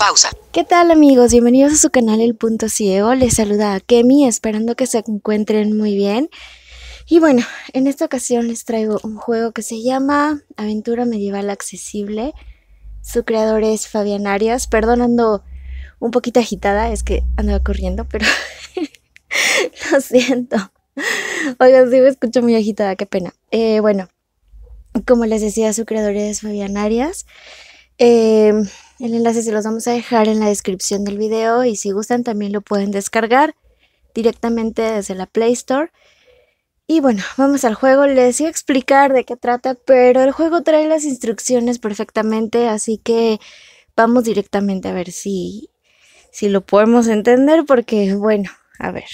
[0.00, 0.30] Pausa.
[0.50, 1.30] ¿Qué tal amigos?
[1.30, 3.14] Bienvenidos a su canal El Punto Ciego.
[3.14, 6.30] Les saluda a Kemi, esperando que se encuentren muy bien.
[7.06, 7.42] Y bueno,
[7.74, 12.32] en esta ocasión les traigo un juego que se llama Aventura Medieval Accesible.
[13.02, 14.68] Su creador es Fabián Arias.
[14.68, 15.44] Perdonando
[15.98, 18.24] un poquito agitada, es que andaba corriendo, pero
[19.92, 20.56] lo siento.
[21.58, 23.34] Oigan, sí me escucho muy agitada, qué pena.
[23.50, 24.08] Eh, bueno,
[25.06, 27.26] como les decía, su creador es Fabián Arias.
[27.98, 28.54] Eh,
[29.00, 32.22] el enlace se los vamos a dejar en la descripción del video y si gustan
[32.22, 33.54] también lo pueden descargar
[34.14, 35.90] directamente desde la Play Store.
[36.86, 38.06] Y bueno, vamos al juego.
[38.06, 42.98] Les iba a explicar de qué trata, pero el juego trae las instrucciones perfectamente, así
[42.98, 43.40] que
[43.96, 45.70] vamos directamente a ver si,
[46.30, 49.08] si lo podemos entender, porque bueno, a ver.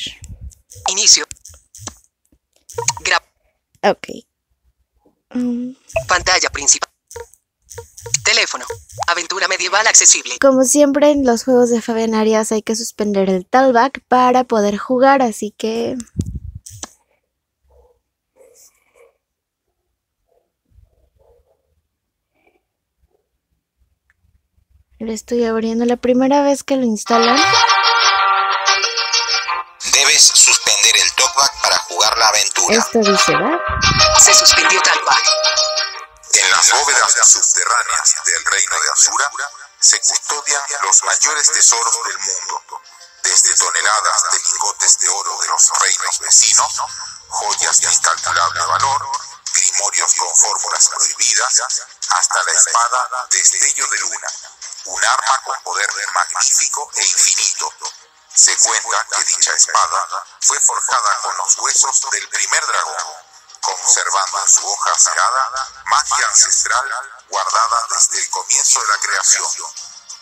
[0.90, 1.24] Inicio.
[3.82, 4.08] ok.
[5.34, 5.72] Mm.
[6.08, 6.95] Pantalla principal.
[8.24, 8.64] Teléfono.
[9.08, 10.36] Aventura medieval accesible.
[10.40, 14.76] Como siempre en los juegos de Fabián Arias hay que suspender el talkback para poder
[14.78, 15.96] jugar, así que...
[24.98, 27.38] Lo estoy abriendo la primera vez que lo instalan.
[29.92, 32.76] Debes suspender el talkback para jugar la aventura.
[32.76, 33.60] Esto dice, ¿va?
[34.18, 35.22] Se suspendió talkback.
[36.32, 39.30] En las bóvedas subterráneas del reino de Asura
[39.80, 42.82] se custodian los mayores tesoros del mundo,
[43.22, 46.72] desde toneladas de lingotes de oro de los reinos vecinos,
[47.28, 49.08] joyas de incalculable valor,
[49.52, 51.62] grimorios con fórmulas prohibidas,
[52.10, 54.28] hasta la espada Destello de Luna,
[54.86, 57.72] un arma con poder magnífico e infinito.
[58.34, 63.25] Se cuenta que dicha espada fue forjada con los huesos del primer dragón
[63.60, 66.84] conservando en su hoja sagrada magia ancestral
[67.28, 69.46] guardada desde el comienzo de la creación,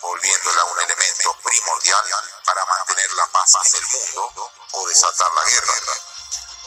[0.01, 2.05] volviéndola un elemento primordial
[2.45, 5.75] para mantener la paz en el mundo o desatar la guerra.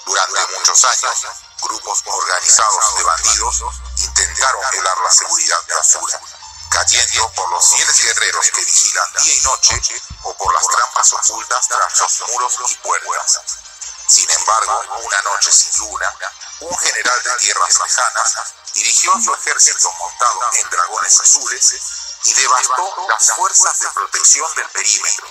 [0.06, 1.26] Durante muchos años,
[1.62, 3.64] grupos organizados de bandidos
[3.98, 6.22] intentaron violar la seguridad de Azura,
[6.70, 9.82] cayendo por los fieles guerreros que vigilan día y noche
[10.24, 13.42] o por las trampas ocultas tras los muros y puertas.
[14.08, 16.14] Sin embargo, una noche sin luna,
[16.60, 21.80] un general de tierras lejanas dirigió su ejército montado en dragones azules
[22.24, 25.28] y devastó las fuerzas de protección del perímetro.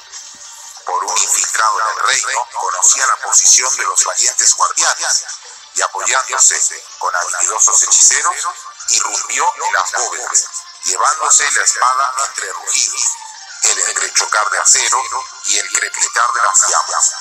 [0.84, 5.24] Por un infiltrado en el reino, conocía la posición de los valientes guardianes
[5.74, 8.36] y apoyándose con habilidosos hechiceros,
[8.88, 10.44] irrumpió en las bóvedas,
[10.84, 13.02] llevándose la espada entre rugidos,
[13.62, 15.02] el entrechocar de acero
[15.44, 17.12] y el crepitar de las llamas.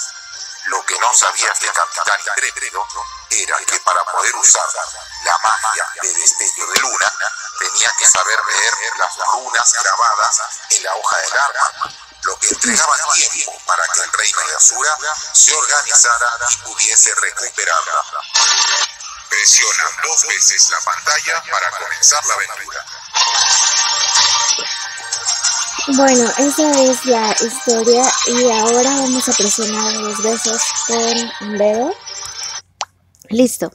[0.66, 2.88] Lo que no sabía este capitán intrépido
[3.30, 4.66] era que para poder usar
[5.24, 7.12] la magia de destello de luna
[7.60, 11.92] tenía que saber leer las runas grabadas en la hoja del arma,
[12.24, 14.98] lo que entregaba tiempo para que el reino de Asura
[15.34, 18.04] se organizara y pudiese recuperarla.
[19.30, 22.86] Presiona dos veces la pantalla para comenzar la aventura.
[25.88, 32.05] Bueno, esa es la historia y ahora vamos a presionar dos veces con un dedo.
[33.30, 33.72] Listo.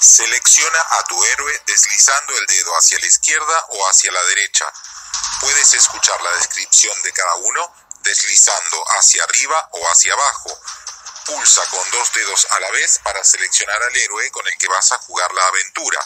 [0.00, 4.72] Selecciona a tu héroe deslizando el dedo hacia la izquierda o hacia la derecha.
[5.40, 10.56] Puedes escuchar la descripción de cada uno deslizando hacia arriba o hacia abajo.
[11.26, 14.92] Pulsa con dos dedos a la vez para seleccionar al héroe con el que vas
[14.92, 16.00] a jugar la aventura.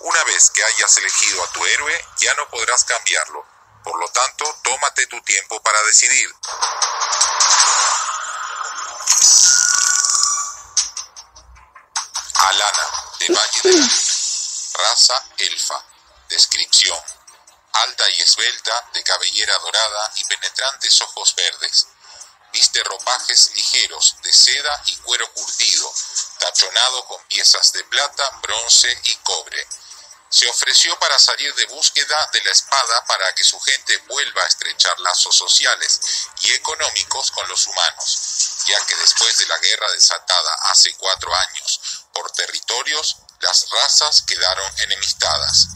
[0.00, 3.46] Una vez que hayas elegido a tu héroe, ya no podrás cambiarlo.
[3.84, 6.34] Por lo tanto, tómate tu tiempo para decidir.
[12.34, 13.92] Alana, de Valle de la Luna.
[14.74, 15.84] Raza elfa.
[16.28, 16.98] Descripción.
[17.72, 21.86] Alta y esbelta, de cabellera dorada y penetrantes ojos verdes.
[22.52, 25.92] Viste ropajes ligeros, de seda y cuero curtido,
[26.38, 29.66] tachonado con piezas de plata, bronce y cobre.
[30.30, 34.46] Se ofreció para salir de búsqueda de la espada para que su gente vuelva a
[34.46, 36.00] estrechar lazos sociales
[36.40, 41.80] y económicos con los humanos, ya que después de la guerra desatada hace cuatro años
[42.12, 45.68] por territorios, las razas quedaron enemistadas.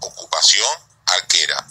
[0.00, 0.68] Ocupación
[1.06, 1.66] arquera.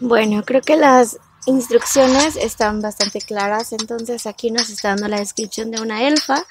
[0.00, 5.70] Bueno, creo que las instrucciones están bastante claras, entonces aquí nos está dando la descripción
[5.70, 6.44] de una elfa.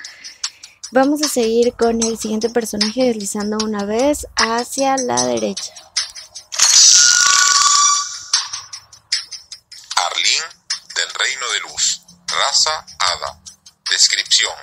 [0.92, 5.72] Vamos a seguir con el siguiente personaje deslizando una vez hacia la derecha.
[9.96, 10.44] Arlín
[10.96, 12.02] del Reino de Luz.
[12.28, 13.40] Raza Hada.
[13.90, 14.54] Descripción.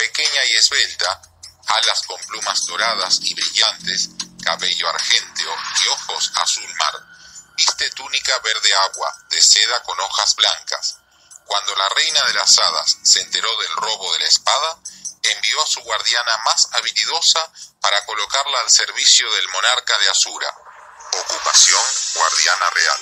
[0.00, 1.20] Pequeña y esbelta,
[1.66, 4.08] alas con plumas doradas y brillantes,
[4.42, 5.54] cabello argénteo
[5.84, 6.94] y ojos azul mar.
[7.54, 10.96] Viste túnica verde agua, de seda con hojas blancas.
[11.44, 14.78] Cuando la reina de las hadas se enteró del robo de la espada,
[15.22, 17.52] envió a su guardiana más habilidosa
[17.82, 20.54] para colocarla al servicio del monarca de Asura.
[21.12, 21.82] Ocupación
[22.14, 23.00] guardiana real.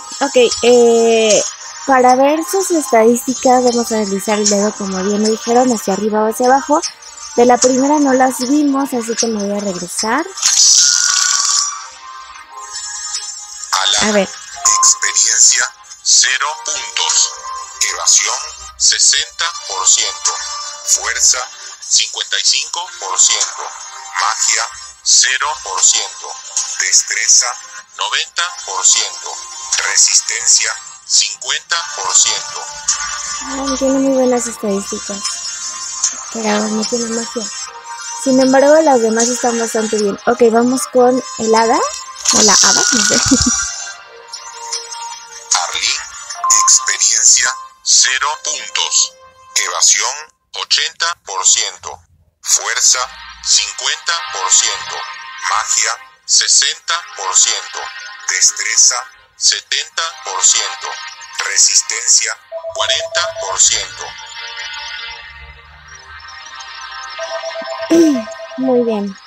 [0.22, 1.42] Ok, eh,
[1.86, 6.22] para ver sus estadísticas vamos a deslizar el dedo como bien me dijeron, hacia arriba
[6.22, 6.80] o hacia abajo.
[7.36, 10.26] De la primera no las vimos, así que me voy a regresar.
[14.02, 14.28] A ver,
[14.82, 17.32] experiencia 0 puntos.
[17.92, 18.34] Evasión
[18.78, 18.94] 60%.
[20.86, 21.38] Fuerza
[21.88, 23.70] 55%.
[24.20, 24.64] Magia
[25.04, 26.32] 0%.
[26.80, 27.46] Destreza
[27.96, 29.36] 90%.
[29.90, 30.74] Resistencia
[31.10, 31.74] 50%.
[33.42, 35.20] ah, tiene muy buenas estadísticas,
[36.32, 37.44] pero no tiene magia.
[38.22, 40.16] Sin embargo, las demás están bastante bien.
[40.26, 41.80] Ok, vamos con el hada,
[42.34, 43.14] o la hada, no sé.
[45.64, 46.00] Arlín,
[46.62, 47.50] experiencia
[47.82, 49.12] 0 puntos.
[49.56, 50.14] Evasión
[50.52, 52.06] 80%.
[52.42, 53.00] Fuerza
[53.42, 55.02] 50%.
[55.48, 55.92] Magia
[56.28, 57.80] 60%.
[58.28, 59.96] Destreza 70%.
[61.46, 62.36] Resistencia
[62.74, 64.20] 40%.
[68.58, 69.18] Muy bien.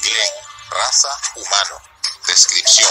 [0.00, 0.32] Glenn,
[0.70, 1.82] raza humano.
[2.26, 2.90] Descripción.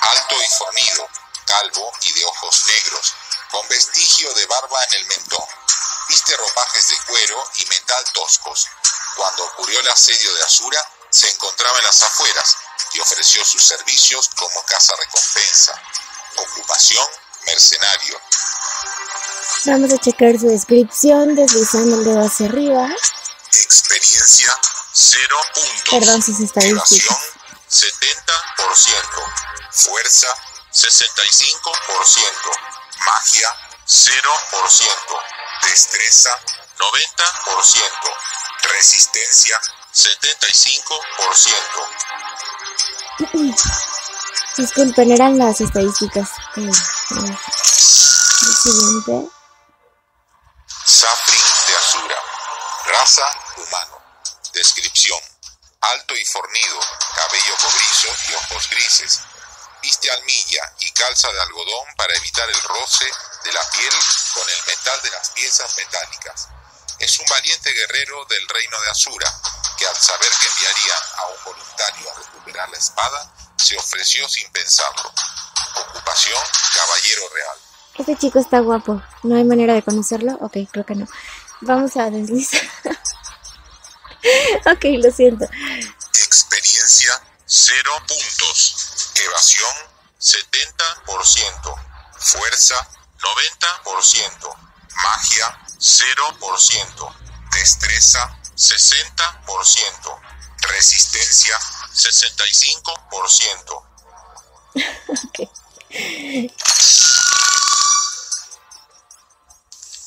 [0.00, 1.08] Alto y fornido,
[1.46, 3.14] calvo y de ojos negros,
[3.50, 5.44] con vestigio de barba en el mentón.
[6.08, 8.68] Viste ropajes de cuero y metal toscos.
[9.16, 10.80] Cuando ocurrió el asedio de Asura,
[11.10, 12.56] se encontraba en las afueras
[12.92, 15.74] y ofreció sus servicios como casa recompensa.
[16.36, 17.06] Ocupación,
[17.46, 18.20] mercenario.
[19.66, 22.88] Vamos a checar su descripción deslizando el dedo hacia arriba.
[23.52, 24.56] Experiencia,
[24.92, 25.90] 0 puntos.
[25.90, 27.10] Perdón sus estadísticas.
[27.10, 27.18] Evasión,
[27.68, 29.32] 70%.
[29.70, 30.28] Fuerza,
[30.72, 32.50] 65%.
[33.06, 33.48] Magia,
[33.86, 35.22] 0%.
[35.68, 36.30] Destreza,
[36.78, 38.39] 90%.
[38.62, 39.60] Resistencia,
[39.92, 42.10] 75%.
[44.56, 46.30] Disculpen, eran las estadísticas.
[46.56, 46.70] Eh, eh,
[47.10, 49.28] El siguiente.
[50.86, 52.16] Sapling de Asura.
[52.86, 53.24] Raza
[53.56, 53.98] humano.
[54.52, 55.18] Descripción.
[55.80, 56.78] Alto y fornido,
[57.14, 59.20] cabello cobrizo y ojos grises.
[59.82, 63.10] Viste almilla y calza de algodón para evitar el roce
[63.44, 63.94] de la piel
[64.34, 66.48] con el metal de las piezas metálicas.
[67.00, 69.26] Es un valiente guerrero del reino de Asura,
[69.78, 74.50] que al saber que enviarían a un voluntario a recuperar la espada, se ofreció sin
[74.52, 75.10] pensarlo.
[75.76, 76.38] Ocupación,
[76.74, 77.56] caballero real.
[77.98, 79.02] Este chico está guapo.
[79.22, 80.34] ¿No hay manera de conocerlo?
[80.42, 81.08] Ok, creo que no.
[81.62, 82.68] Vamos a deslizar.
[84.66, 85.46] ok, lo siento.
[86.12, 89.12] Experiencia 0 puntos.
[89.14, 89.72] Evasión
[90.20, 91.74] 70%.
[92.18, 92.88] Fuerza
[93.18, 94.56] 90%.
[95.02, 97.14] Magia 0%.
[97.52, 100.20] Destreza 60%.
[100.60, 101.58] Resistencia
[101.94, 103.86] 65%.
[105.10, 105.40] Ok.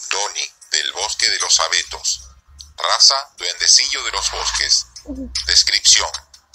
[0.10, 2.22] Doni del bosque de los abetos.
[2.78, 4.86] Raza duendecillo de los bosques.
[5.48, 6.10] Descripción.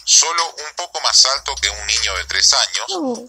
[0.04, 2.86] Solo un poco más alto que un niño de tres años,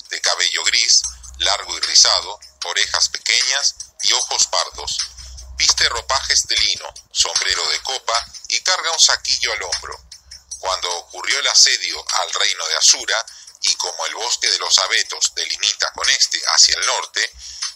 [0.09, 1.01] de cabello gris,
[1.39, 4.97] largo y rizado, orejas pequeñas y ojos pardos.
[5.59, 7.59] Viste ropajes de lino, sombrero
[8.91, 9.99] un saquillo al hombro.
[10.59, 13.25] Cuando ocurrió el asedio al reino de Asura,
[13.61, 17.31] y como el bosque de los abetos delimita con este hacia el norte,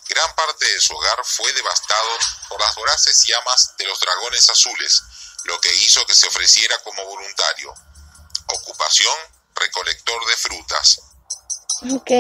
[0.08, 2.18] gran parte de su hogar fue devastado
[2.50, 5.02] por las voraces llamas de los dragones azules,
[5.46, 7.74] lo que hizo que se ofreciera como voluntario.
[8.48, 9.18] Ocupación,
[9.56, 11.00] recolector de frutas.
[11.92, 12.12] Ok.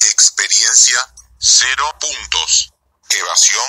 [0.00, 2.70] Experiencia, cero puntos.
[3.10, 3.68] Evasión,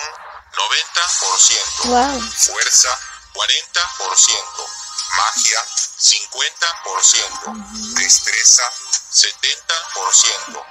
[0.55, 1.89] 90%.
[1.89, 2.21] Wow.
[2.21, 2.89] Fuerza,
[3.33, 4.67] 40%.
[5.17, 5.59] Magia,
[5.99, 7.53] 50%.
[7.95, 8.63] Destreza,
[9.11, 10.65] 70%.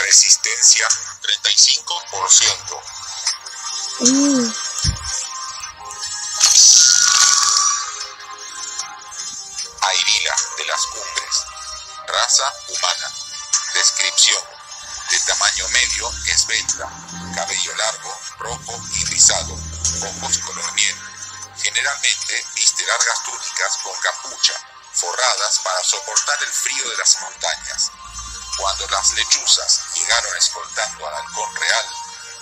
[0.00, 0.88] Resistencia,
[1.22, 2.82] 35%.
[4.00, 4.52] Mm,
[9.82, 11.44] Airila de las cumbres.
[12.06, 13.12] Raza humana.
[13.74, 14.42] Descripción.
[15.10, 16.90] De tamaño medio, esbelta.
[17.36, 19.52] Cabello largo, rojo y rizado.
[19.52, 20.96] Ojos color miel.
[21.62, 24.54] Generalmente viste largas túnicas con capucha,
[24.94, 27.92] forradas para soportar el frío de las montañas.
[28.56, 31.86] Cuando las lechuzas llegaron escoltando al halcón real,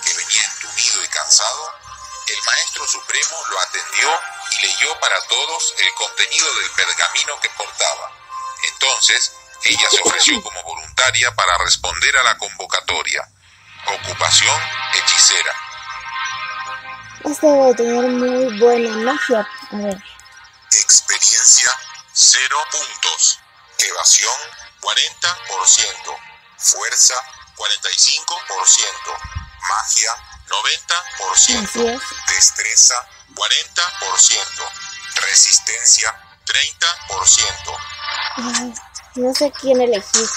[0.01, 1.73] que venía entumido y cansado,
[2.27, 4.19] el maestro supremo lo atendió
[4.51, 8.11] y leyó para todos el contenido del pergamino que portaba.
[8.63, 9.33] Entonces,
[9.63, 13.29] ella se ofreció como voluntaria para responder a la convocatoria.
[13.87, 14.61] Ocupación
[14.93, 15.53] hechicera.
[17.23, 19.47] Este debe tener muy buena magia.
[19.71, 20.03] A ver.
[20.71, 21.71] Experiencia
[22.13, 23.39] 0 puntos.
[23.77, 24.33] Evasión
[24.81, 26.17] 40%.
[26.57, 27.15] Fuerza
[27.55, 29.17] 45%.
[29.69, 30.11] Magia
[30.47, 31.63] 90%.
[31.63, 32.01] Así es.
[32.27, 32.95] Destreza
[33.35, 34.69] 40%.
[35.27, 36.15] Resistencia
[36.45, 37.77] 30%.
[38.37, 38.73] Ay,
[39.15, 40.29] no sé quién elegir.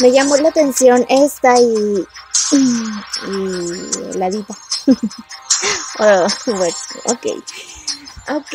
[0.00, 2.06] Me llamó la atención esta y.
[3.28, 4.56] y la diva.
[5.98, 7.26] Oh, bueno, ok.
[8.28, 8.52] Ok,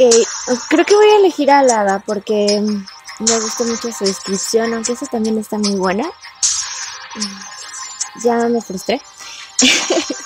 [0.69, 2.59] creo que voy a elegir a la hada porque
[3.19, 6.09] me gustó mucho su descripción, aunque esa también está muy buena.
[8.23, 8.99] Ya me frustré.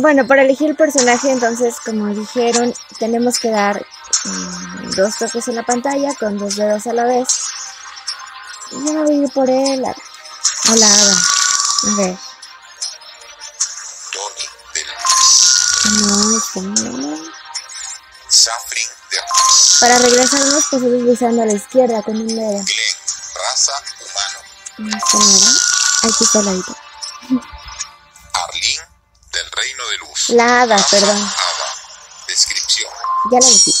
[0.00, 3.84] Bueno, para elegir el personaje, entonces, como dijeron, tenemos que dar
[4.24, 7.26] mm, dos toques en la pantalla con dos dedos a la vez.
[8.70, 9.84] Yo me voy a ir por él.
[9.84, 11.16] A, a la hada.
[11.82, 12.27] A ver.
[15.88, 16.40] No,
[19.80, 22.62] Para regresarnos, pues deslizando a la izquierda con un dedo.
[23.34, 24.38] Raza humano.
[26.02, 26.76] Aquí está la hada.
[28.34, 28.86] Arlene
[29.32, 30.28] del Reino de Luz.
[30.28, 31.16] La hada, perdón.
[31.16, 31.74] hada.
[32.26, 32.92] Descripción.
[33.32, 33.74] Ya la elegí.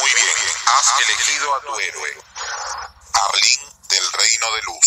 [0.00, 0.36] Muy bien,
[0.66, 2.24] has elegido a tu héroe.
[3.12, 4.85] Arlene del Reino de Luz.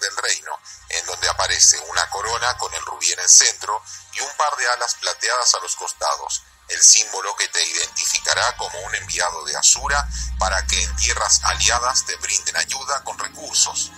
[0.00, 0.58] Del reino,
[0.90, 3.82] en donde aparece una corona con el rubí en el centro
[4.12, 8.78] y un par de alas plateadas a los costados, el símbolo que te identificará como
[8.80, 10.06] un enviado de Asura
[10.38, 13.90] para que en tierras aliadas te brinden ayuda con recursos.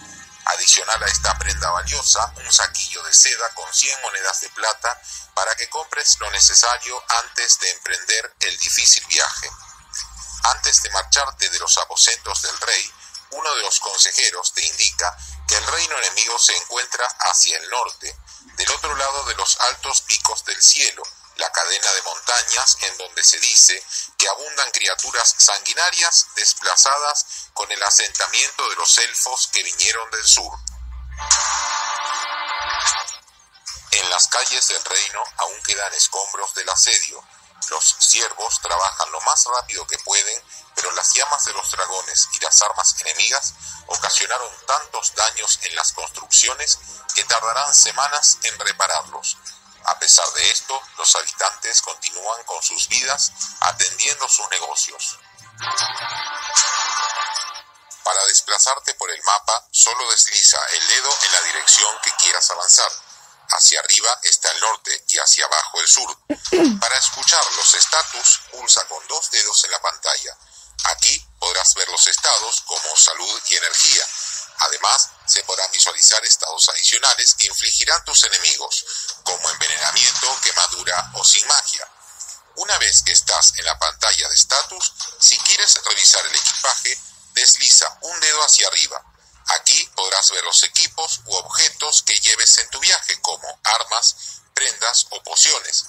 [0.45, 5.01] Adicional a esta prenda valiosa, un saquillo de seda con 100 monedas de plata
[5.35, 9.51] para que compres lo necesario antes de emprender el difícil viaje.
[10.45, 12.93] Antes de marcharte de los aposentos del rey,
[13.33, 15.17] uno de los consejeros te indica
[15.49, 18.17] que el reino enemigo se encuentra hacia el norte,
[18.57, 21.03] del otro lado de los altos picos del cielo,
[21.37, 23.83] la cadena de montañas en donde se dice
[24.19, 30.53] que abundan criaturas sanguinarias desplazadas con el asentamiento de los elfos que vinieron del sur.
[33.93, 37.23] En las calles del reino aún quedan escombros del asedio.
[37.69, 40.42] Los siervos trabajan lo más rápido que pueden,
[40.75, 43.54] pero las llamas de los dragones y las armas enemigas
[43.87, 46.78] ocasionaron tantos daños en las construcciones
[47.14, 49.37] que tardarán semanas en repararlos.
[49.85, 55.19] A pesar de esto, los habitantes continúan con sus vidas atendiendo sus negocios.
[58.04, 62.90] Para desplazarte por el mapa, solo desliza el dedo en la dirección que quieras avanzar.
[63.52, 66.18] Hacia arriba está el norte y hacia abajo el sur.
[66.80, 70.37] Para escuchar los estatus, pulsa con dos dedos en la pantalla.
[70.85, 74.06] Aquí podrás ver los estados como salud y energía.
[74.59, 78.85] Además, se podrán visualizar estados adicionales que infligirán tus enemigos,
[79.23, 81.88] como envenenamiento, quemadura o sin magia.
[82.56, 86.99] Una vez que estás en la pantalla de estatus, si quieres revisar el equipaje,
[87.35, 89.12] desliza un dedo hacia arriba.
[89.49, 94.16] Aquí podrás ver los equipos u objetos que lleves en tu viaje, como armas,
[94.54, 95.87] prendas o pociones.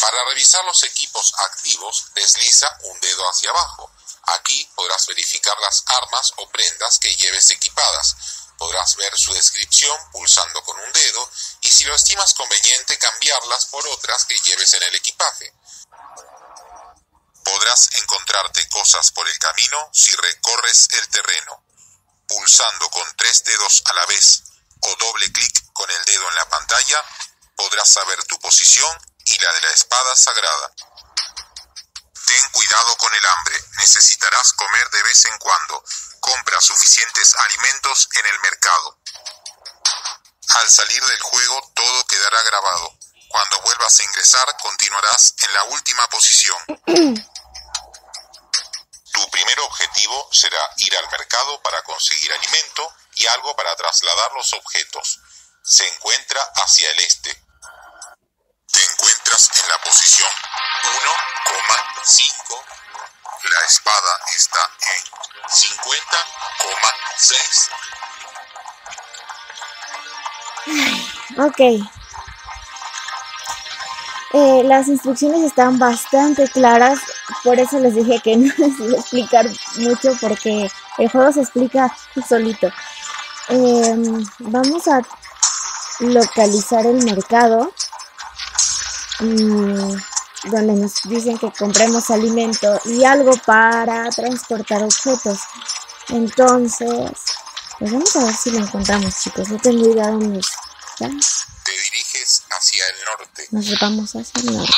[0.00, 3.90] Para revisar los equipos activos, desliza un dedo hacia abajo.
[4.28, 8.16] Aquí podrás verificar las armas o prendas que lleves equipadas.
[8.58, 11.30] Podrás ver su descripción pulsando con un dedo
[11.62, 15.52] y si lo estimas conveniente cambiarlas por otras que lleves en el equipaje.
[17.44, 21.67] Podrás encontrarte cosas por el camino si recorres el terreno.
[22.28, 24.42] Pulsando con tres dedos a la vez
[24.80, 27.04] o doble clic con el dedo en la pantalla,
[27.56, 28.90] podrás saber tu posición
[29.24, 30.72] y la de la espada sagrada.
[32.26, 35.82] Ten cuidado con el hambre, necesitarás comer de vez en cuando.
[36.20, 38.98] Compra suficientes alimentos en el mercado.
[40.48, 42.98] Al salir del juego todo quedará grabado.
[43.28, 46.58] Cuando vuelvas a ingresar continuarás en la última posición.
[49.18, 54.52] Tu primer objetivo será ir al mercado para conseguir alimento y algo para trasladar los
[54.52, 55.18] objetos.
[55.64, 57.34] Se encuentra hacia el este.
[58.70, 60.30] Te encuentras en la posición
[61.98, 62.64] 1,5.
[63.42, 65.02] La espada está en
[71.48, 71.88] 50,6.
[71.88, 71.97] Ok.
[74.34, 76.98] Eh, las instrucciones están bastante claras,
[77.42, 79.46] por eso les dije que no les iba a explicar
[79.78, 81.96] mucho porque el juego se explica
[82.28, 82.70] solito.
[83.48, 85.00] Em, vamos a
[86.00, 87.72] localizar el mercado
[89.20, 89.96] mm,
[90.44, 95.40] donde nos dicen que compremos alimento y algo para transportar objetos.
[96.10, 97.12] Entonces,
[97.78, 99.48] pues vamos a ver si lo encontramos, chicos.
[99.48, 101.10] No tengo idea dónde está.
[102.58, 103.48] Hacia el norte.
[103.52, 104.74] Nos vamos hacia el norte.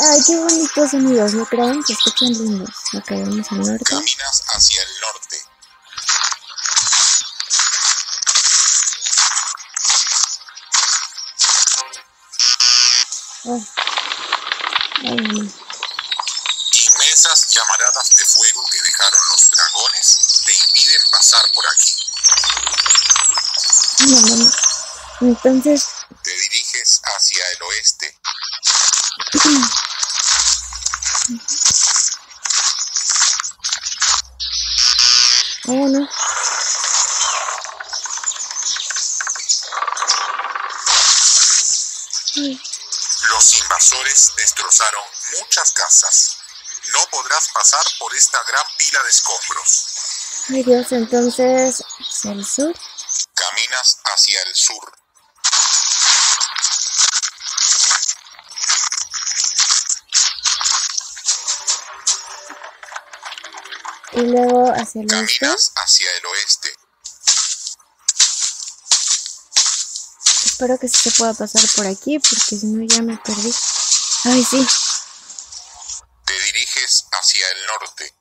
[0.00, 1.84] Ay, qué bonitos sonidos, ¿no creen?
[1.84, 2.74] Se escuchan lindos.
[2.94, 3.84] Ok, vamos al norte.
[3.84, 5.44] Caminas hacia el norte.
[13.44, 13.64] Oh.
[15.04, 15.52] Ay,
[17.22, 21.96] Inmensas llamaradas de fuego que dejaron los dragones te impiden pasar por aquí.
[25.20, 25.86] Entonces,
[26.24, 28.18] Te diriges hacia el oeste.
[35.68, 36.08] oh no.
[43.28, 45.04] Los invasores destrozaron
[45.38, 46.41] muchas casas.
[47.02, 50.46] No podrás pasar por esta gran pila de escombros.
[50.50, 52.72] ay, Dios, entonces, hacia el sur.
[53.34, 54.92] Caminas hacia el sur.
[64.12, 65.38] Y luego hacia el oeste.
[65.40, 66.76] Caminas hacia el oeste.
[70.44, 73.52] Espero que sí se pueda pasar por aquí, porque si no ya me perdí.
[74.24, 74.64] Ay, sí.
[77.22, 78.14] Hacia el norte.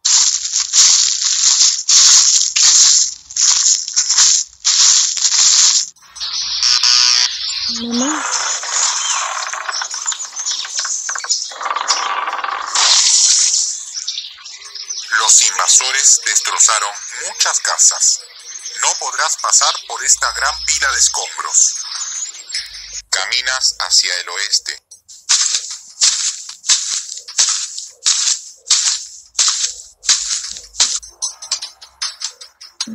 [7.82, 8.26] Mamá.
[15.10, 16.94] Los invasores destrozaron
[17.26, 18.20] muchas casas.
[18.82, 21.74] No podrás pasar por esta gran pila de escombros.
[23.10, 24.81] Caminas hacia el oeste.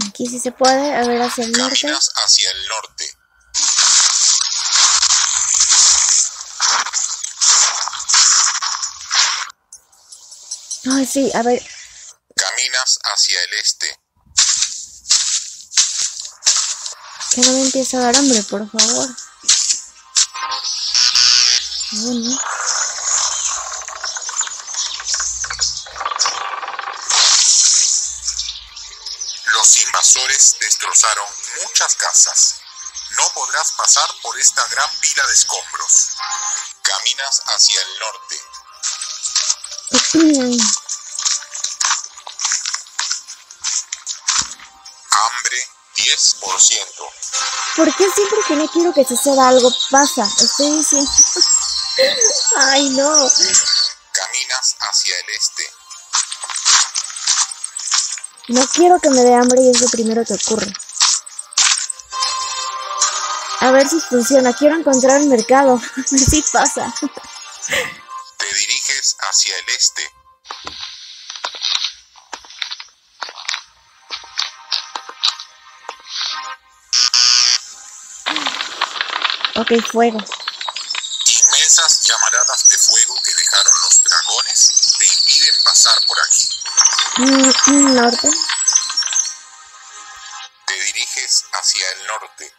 [0.04, 0.94] Aquí sí se puede.
[0.94, 1.88] A ver hacia el norte.
[1.88, 3.10] Hacia el norte.
[10.90, 11.30] Ay, sí.
[11.34, 11.62] A ver.
[12.34, 14.00] Caminas hacia el este.
[17.30, 19.08] Que no me empiece a dar hambre, por favor.
[21.92, 22.40] Bueno.
[31.06, 31.28] Destrozaron
[31.62, 32.54] muchas casas.
[33.16, 36.08] No podrás pasar por esta gran pila de escombros.
[36.82, 38.40] Caminas hacia el norte.
[45.10, 46.86] Hambre 10%.
[47.76, 50.28] ¿Por qué siempre que no quiero que suceda algo pasa?
[50.38, 51.10] Estoy diciendo.
[52.56, 53.30] Ay, no.
[54.12, 55.72] Caminas hacia el este.
[58.48, 60.72] No quiero que me dé hambre y es lo primero que ocurre.
[63.66, 64.54] A ver si funciona.
[64.54, 65.74] Quiero encontrar el mercado.
[65.96, 66.94] A ver si pasa.
[68.38, 70.12] Te diriges hacia el este.
[79.56, 80.18] Ok, fuego.
[81.24, 86.48] Inmensas llamaradas de fuego que dejaron los dragones te impiden pasar por aquí.
[87.16, 88.28] Mm, mm, norte.
[90.66, 92.54] Te diriges hacia el norte.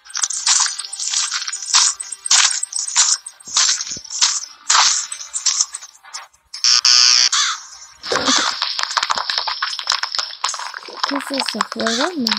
[11.31, 11.59] Eso?
[11.71, 12.11] ¿Fuego?
[12.17, 12.31] No.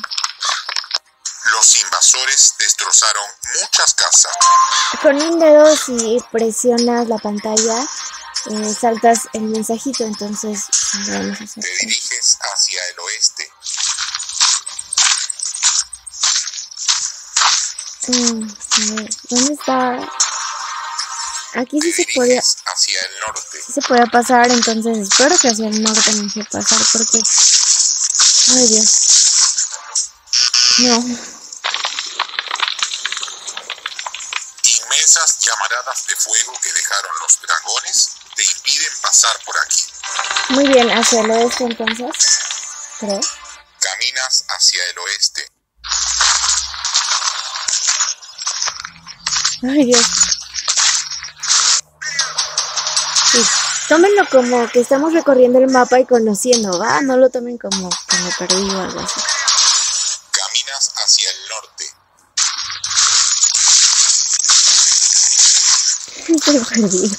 [1.52, 3.24] Los invasores destrozaron
[3.60, 4.32] muchas casas.
[5.02, 7.86] Con un dedo, si presionas la pantalla,
[8.50, 10.04] eh, saltas el mensajito.
[10.04, 10.66] Entonces,
[11.08, 11.64] vamos a hacer.
[11.64, 13.52] Te diriges hacia el oeste.
[18.08, 18.48] Mm,
[19.28, 19.98] ¿Dónde está?
[21.54, 23.62] Aquí sí se podía, hacia el norte.
[23.66, 27.22] sí se podía pasar, entonces espero que hacia el norte me deje pasar porque...
[28.50, 29.68] Ay Dios.
[30.78, 30.96] No.
[34.62, 38.08] Inmensas llamaradas de fuego que dejaron los dragones
[38.38, 39.84] te impiden pasar por aquí.
[40.50, 42.38] Muy bien, hacia el oeste entonces.
[43.00, 43.20] Creo.
[43.80, 45.48] Caminas hacia el oeste.
[49.64, 50.37] Ay Dios.
[53.88, 57.00] Tómenlo como que estamos recorriendo el mapa y conociendo, ¿va?
[57.00, 59.20] No lo tomen como que me perdí o algo así.
[60.30, 61.84] Caminas hacia el norte.
[66.28, 67.16] Estoy perdido.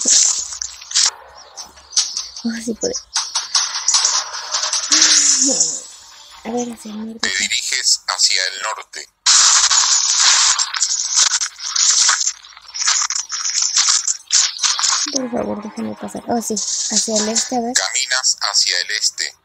[2.43, 2.93] Oh, sí puede.
[6.45, 7.29] A ver, hacia el norte.
[7.29, 9.09] Te diriges hacia el norte.
[15.19, 16.23] Por favor, déjame pasar.
[16.27, 17.73] Oh, sí, hacia el este, a ver.
[17.73, 19.35] Caminas hacia el este.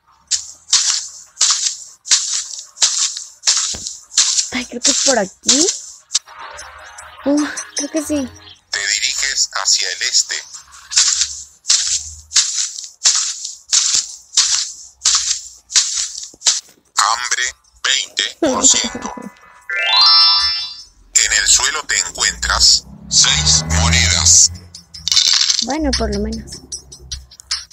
[4.52, 5.66] Ay, creo que es por aquí.
[7.24, 8.30] Uh, creo que sí.
[8.70, 10.36] Te diriges hacia el este.
[16.96, 17.42] Hambre
[18.40, 19.22] 20%.
[25.64, 26.50] Bueno, por lo menos.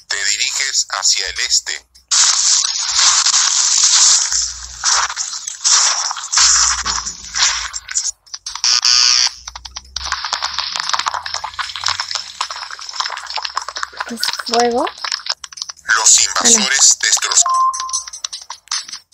[0.08, 1.86] Te diriges hacia el este.
[14.08, 14.86] ¿Qué es fuego?
[15.98, 17.44] Los invasores destrozan.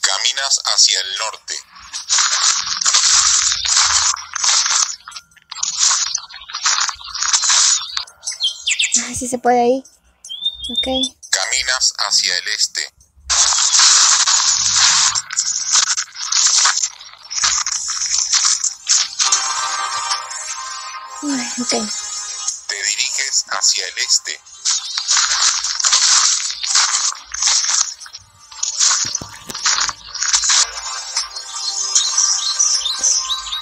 [0.01, 1.46] Caminas hacia el norte.
[9.17, 9.83] Sí se puede ahí.
[10.77, 10.87] Ok.
[11.31, 12.93] Caminas hacia el este.
[21.23, 21.89] Ay, ok.
[22.67, 24.39] Te diriges hacia el este.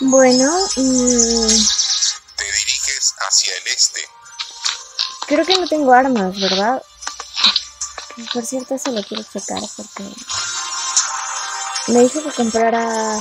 [0.02, 1.75] Bueno, mm,
[5.28, 6.82] creo que no tengo armas, ¿verdad?
[8.34, 10.04] Por cierto, eso lo quiero checar porque
[11.88, 13.20] me dijo que comprara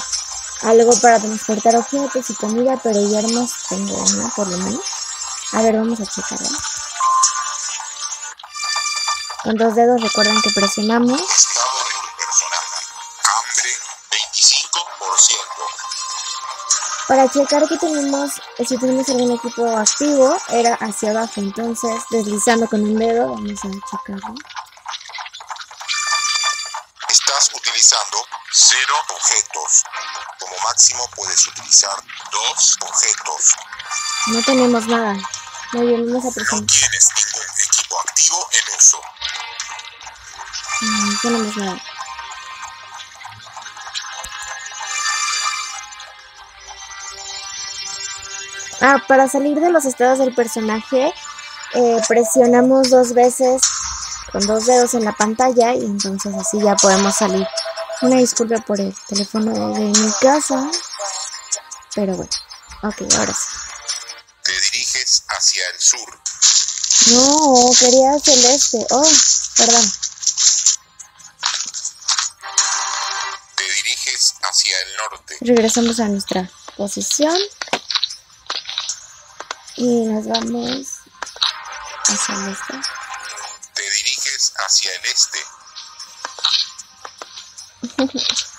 [0.63, 4.85] algo para transportar objetos y comida, pero yo armas tengo una por lo menos.
[5.53, 6.49] A ver, vamos a checarlo.
[9.43, 11.54] Con dos dedos recuerden que presionamos.
[17.15, 18.33] Para checar que tenemos,
[18.67, 21.35] si tenemos algún equipo activo, era hacia abajo.
[21.37, 24.35] Entonces, deslizando con un dedo, vamos a checarlo.
[27.09, 28.19] Estás utilizando
[28.51, 29.85] cero objetos.
[30.41, 31.95] Como máximo puedes utilizar
[32.33, 33.55] dos objetos.
[34.27, 35.15] No tenemos nada.
[35.73, 36.67] Muy bien, vamos a No presionar.
[36.67, 39.01] tienes ningún equipo activo en uso.
[40.81, 41.83] Mm, No tenemos nada.
[48.87, 51.11] Ah, para salir de los estados del personaje,
[51.73, 53.63] eh, presionamos dos veces
[54.31, 57.49] con dos dedos en la pantalla y entonces así ya podemos salir.
[58.03, 60.71] Una disculpa por el teléfono de mi casa,
[61.95, 62.31] pero bueno,
[62.83, 63.57] ok, ahora sí.
[64.43, 66.21] Te diriges hacia el sur.
[67.13, 68.87] No, quería hacia el este.
[68.91, 69.09] Oh,
[69.57, 69.93] perdón.
[73.57, 75.37] Te diriges hacia el norte.
[75.41, 77.39] Regresamos a nuestra posición
[79.77, 80.87] y nos vamos
[82.07, 82.75] hacia el este.
[83.75, 85.39] Te diriges hacia el este.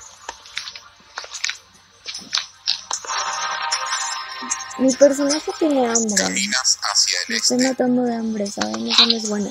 [4.78, 6.16] Mi personaje tiene hambre.
[6.16, 7.70] Caminas hacia el estoy este.
[7.70, 8.88] matando de hambre, ¿saben?
[8.88, 9.50] Eso no es bueno.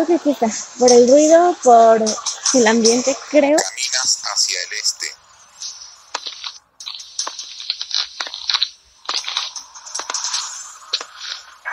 [0.00, 0.46] Creo que aquí está.
[0.78, 2.00] Por el ruido, por
[2.54, 3.58] el ambiente, creo.
[3.58, 5.14] Caminas hacia el este.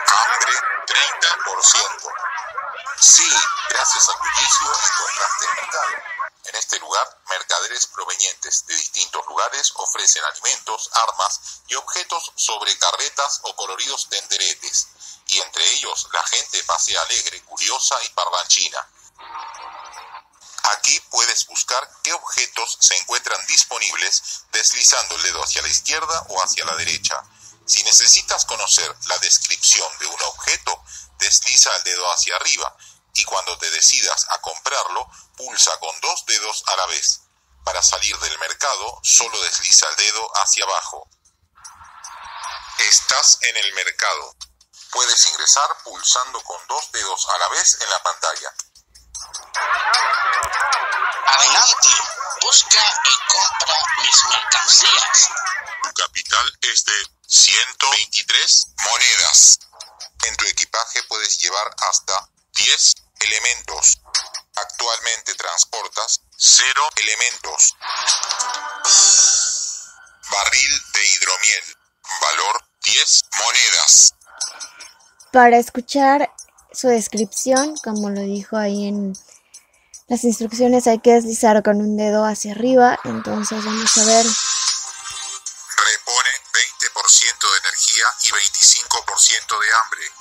[0.06, 0.52] Hambre
[0.86, 2.08] 30%.
[3.00, 3.30] Sí,
[3.70, 6.18] gracias al bullicio encontraste el mercado.
[6.44, 13.40] En este lugar, mercaderes provenientes de distintos lugares ofrecen alimentos, armas y objetos sobre carretas
[13.44, 14.88] o coloridos tenderetes.
[16.12, 18.88] La gente pasea alegre, curiosa y parlanchina.
[20.72, 26.42] Aquí puedes buscar qué objetos se encuentran disponibles deslizando el dedo hacia la izquierda o
[26.42, 27.22] hacia la derecha.
[27.66, 30.82] Si necesitas conocer la descripción de un objeto,
[31.18, 32.76] desliza el dedo hacia arriba
[33.14, 37.20] y cuando te decidas a comprarlo, pulsa con dos dedos a la vez.
[37.64, 41.08] Para salir del mercado, solo desliza el dedo hacia abajo.
[42.78, 44.36] Estás en el mercado.
[44.90, 48.54] Puedes ingresar pulsando con dos dedos a la vez en la pantalla.
[51.26, 51.88] Adelante,
[52.42, 55.28] busca y compra mis mercancías.
[55.82, 59.58] Tu capital es de 123 monedas.
[60.24, 64.00] En tu equipaje puedes llevar hasta 10 elementos.
[64.56, 67.76] Actualmente transportas 0 elementos.
[70.30, 71.76] Barril de hidromiel.
[72.20, 74.14] Valor 10 monedas.
[75.32, 76.32] Para escuchar
[76.72, 79.12] su descripción, como lo dijo ahí en
[80.08, 82.98] las instrucciones, hay que deslizar con un dedo hacia arriba.
[83.04, 84.24] Entonces vamos a ver.
[85.76, 90.12] Repone 20% de energía y 25% de hambre.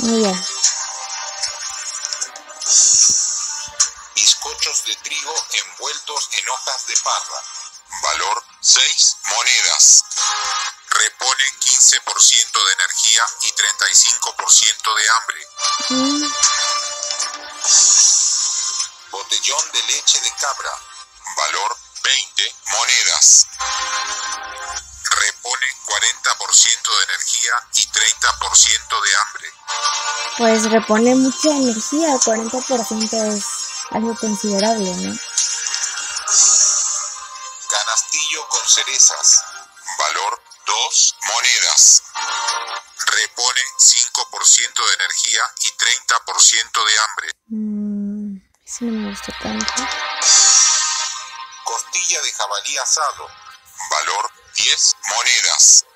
[0.00, 0.44] Muy bien.
[4.14, 5.34] Bizcochos de trigo
[5.66, 7.42] envueltos en hojas de parra.
[8.02, 10.04] Valor 6 monedas.
[10.94, 15.48] Repone 15% de energía y 35% de hambre.
[15.90, 16.32] Mm,
[19.10, 20.70] Botellón de leche de cabra.
[21.36, 23.46] Valor 20 monedas.
[25.04, 29.52] Repone 40% de energía y 30% de hambre.
[30.38, 33.44] Pues repone mucha energía, 40% es
[33.90, 35.18] algo considerable, ¿no?
[37.68, 39.44] Canastillo con cerezas.
[39.98, 40.43] Valor
[40.74, 42.02] 2 monedas.
[43.06, 47.30] Repone 5% de energía y 30% de hambre.
[47.46, 49.72] Mm, ese no me gusta tanto.
[51.62, 53.28] Costilla de jabalí asado.
[53.90, 55.86] Valor 10 monedas.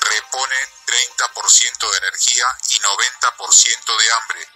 [0.00, 4.48] Repone 30% de energía y 90% de hambre.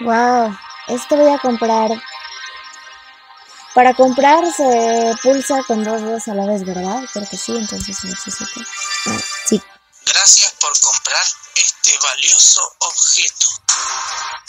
[0.00, 1.90] Wow, esto voy a comprar.
[3.74, 7.02] Para comprar se pulsa con dos dedos a la vez, ¿verdad?
[7.12, 8.60] Creo que sí, entonces necesito.
[9.06, 9.62] Ah, sí.
[10.04, 13.46] Gracias por comprar este valioso objeto.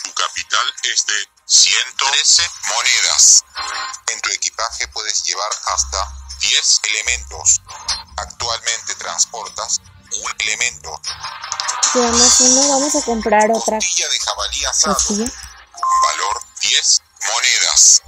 [0.03, 1.13] Tu capital es de
[1.45, 3.43] 113 monedas.
[4.07, 7.61] En tu equipaje puedes llevar hasta 10 elementos.
[8.17, 9.79] Actualmente transportas
[10.21, 11.01] un elemento.
[11.93, 14.95] Si damos uno, vamos a comprar otra Costilla de jabalí asado.
[14.95, 15.31] costilla.
[16.11, 17.01] Valor 10
[17.33, 18.01] monedas.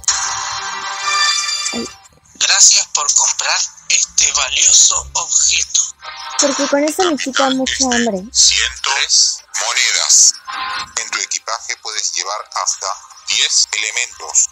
[2.38, 5.80] Gracias por comprar este valioso objeto.
[6.40, 8.24] Porque con esto me quita Capital mucha es de hambre.
[8.32, 10.32] 103 monedas.
[10.96, 12.86] En tu equipaje puedes llevar hasta
[13.28, 14.48] 10 elementos.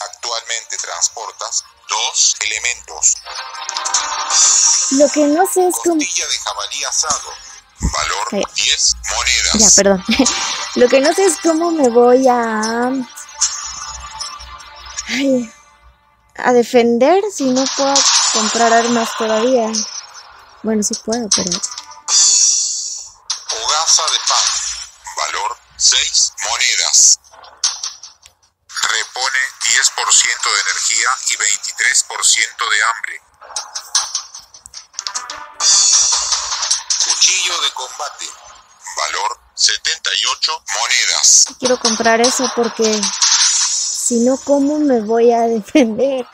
[0.00, 3.14] Actualmente transportas 2 elementos.
[4.92, 5.96] Lo que no sé es cómo.
[5.96, 7.34] Costilla de jabalí asado.
[7.80, 8.44] Valor Calla.
[8.54, 9.54] 10 monedas.
[9.58, 10.04] Ya, perdón.
[10.74, 12.90] Lo que no sé es cómo me voy a.
[15.08, 15.52] Ay,
[16.38, 17.94] a defender si no puedo
[18.32, 19.70] comprar armas todavía.
[20.62, 21.50] Bueno, sí puedo, pero.
[23.50, 24.44] Hogaza de pan.
[25.16, 27.20] Valor 6 monedas.
[28.68, 33.22] Repone 10% de energía y 23% de hambre.
[37.04, 38.30] Cuchillo de combate.
[38.96, 41.44] Valor 78 monedas.
[41.58, 43.00] Quiero comprar eso porque.
[44.08, 46.26] Si no, ¿cómo me voy a defender?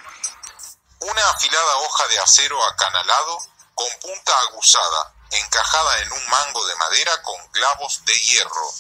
[1.00, 3.36] Una afilada hoja de acero acanalado
[3.74, 8.74] con punta aguzada, encajada en un mango de madera con clavos de hierro.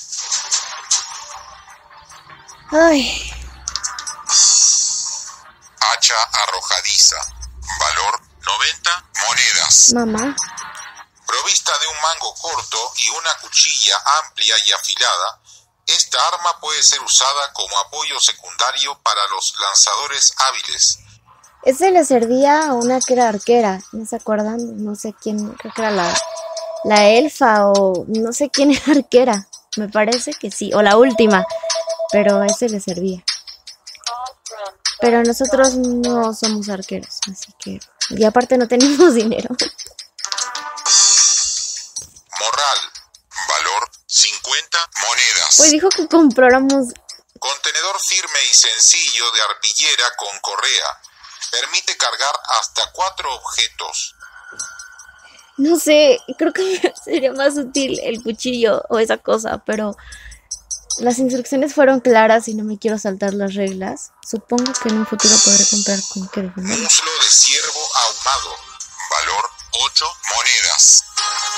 [2.70, 3.34] Ay,
[5.80, 7.16] Hacha arrojadiza.
[7.80, 9.92] Valor 90 monedas.
[9.92, 10.36] mamá.
[11.26, 15.40] Provista de un mango corto y una cuchilla amplia y afilada,
[15.86, 20.98] esta arma puede ser usada como apoyo secundario para los lanzadores hábiles.
[21.62, 24.84] Ese le servía a una que era arquera, ¿no se acuerdan?
[24.84, 26.14] No sé quién, creo que era la,
[26.84, 29.48] la elfa o no sé quién era arquera.
[29.76, 31.44] Me parece que sí, o la última,
[32.12, 33.24] pero a ese le servía.
[35.00, 37.80] Pero nosotros no somos arqueros, así que...
[38.10, 39.48] Y aparte no tenemos dinero.
[42.38, 42.93] Morral.
[44.14, 45.56] Valor 50 monedas.
[45.56, 46.88] Pues dijo que compráramos...
[47.38, 51.00] Contenedor firme y sencillo de arpillera con correa.
[51.50, 54.14] Permite cargar hasta cuatro objetos.
[55.58, 59.96] No sé, creo que sería más útil el cuchillo o esa cosa, pero
[61.00, 64.12] las instrucciones fueron claras y no me quiero saltar las reglas.
[64.26, 66.42] Supongo que en un futuro podré comprar con qué.
[66.56, 68.56] Muslo de ciervo ahumado.
[69.10, 71.04] Valor 8 monedas.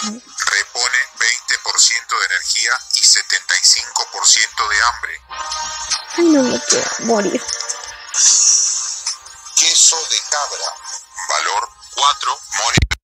[0.03, 5.21] Repone 20% de energía y 75% de hambre.
[6.17, 7.43] Ay, no me quiero morir.
[9.57, 10.69] Queso de cabra.
[11.29, 12.97] Valor 4 monedas.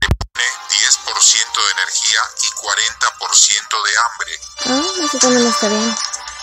[0.00, 4.40] Repone 10% de energía y 40% de hambre.
[4.66, 5.96] Ah, eso también está bien.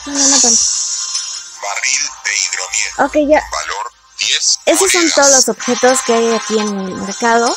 [0.06, 0.50] No, no, no.
[1.62, 2.94] Barril de hidromiel.
[2.98, 3.50] Ok, ya.
[3.52, 7.56] Valor 10 Esos son todos los objetos que hay aquí en el mercado.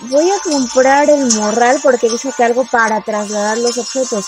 [0.00, 4.26] Voy a comprar el morral porque dice que algo para trasladar los objetos.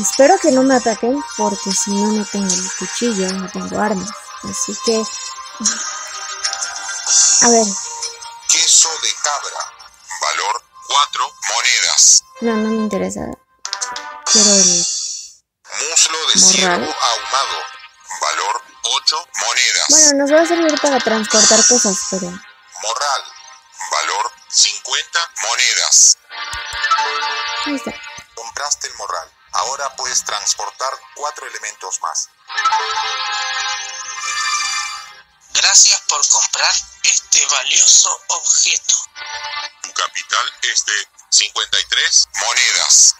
[0.00, 4.10] Espero que no me ataquen porque si no, no tengo el cuchillo, no tengo armas.
[4.44, 5.02] Así que...
[7.42, 7.66] A ver,
[8.48, 9.72] Queso de cabra.
[10.20, 12.24] Valor 4 monedas.
[12.40, 13.20] no, no me interesa.
[14.24, 14.86] Quiero el...
[15.90, 16.54] Muslo de Morral.
[16.54, 17.56] ciervo ahumado.
[18.20, 19.86] Valor 8 monedas.
[19.88, 22.26] Bueno, nos va a servir para transportar cosas, pero...
[22.26, 23.22] Morral.
[23.90, 26.18] Valor 50 monedas.
[27.66, 27.92] Ahí está.
[28.34, 29.32] Compraste el morral.
[29.52, 32.28] Ahora puedes transportar cuatro elementos más.
[35.52, 36.72] Gracias por comprar
[37.02, 38.94] este valioso objeto.
[39.82, 43.14] Tu capital es de 53 monedas.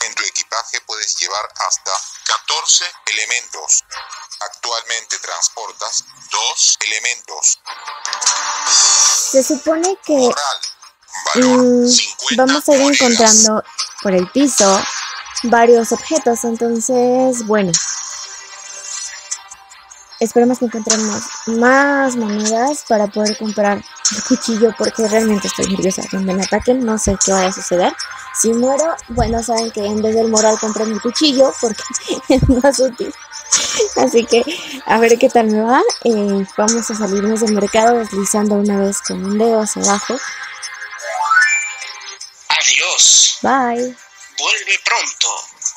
[0.00, 1.92] En tu equipaje puedes llevar hasta
[2.26, 3.84] 14 elementos.
[4.40, 7.58] Actualmente transportas dos elementos.
[9.30, 10.30] Se supone que.
[11.34, 13.00] Valor Mm, 50 vamos a ir monedas.
[13.00, 13.64] encontrando
[14.02, 14.82] por el piso
[15.44, 17.72] varios objetos, entonces, bueno.
[20.20, 26.02] Esperemos que encontremos más monedas para poder comprar el cuchillo porque realmente estoy nerviosa.
[26.10, 27.94] Cuando me ataquen no sé qué vaya a suceder.
[28.38, 31.82] Si muero, bueno, saben que en vez del moral compren el cuchillo porque
[32.28, 33.14] es más útil.
[33.96, 34.44] Así que
[34.84, 35.80] a ver qué tal me va.
[36.04, 40.18] Eh, vamos a salirnos del mercado deslizando una vez con un dedo hacia abajo.
[42.48, 43.38] Adiós.
[43.40, 43.96] Bye.
[44.38, 45.28] Vuelve pronto